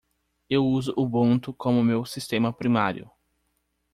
[0.49, 3.07] Eu uso Ubuntu como meu sistema primário.